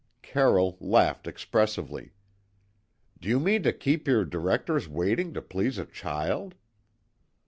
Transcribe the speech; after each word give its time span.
Carroll 0.23 0.77
laughed 0.81 1.27
expressively. 1.27 2.13
"Do 3.19 3.29
you 3.29 3.39
mean 3.39 3.61
to 3.61 3.71
keep 3.71 4.07
your 4.07 4.25
directors 4.25 4.89
waiting 4.89 5.31
to 5.35 5.43
please 5.43 5.77
a 5.77 5.85
child?" 5.85 6.55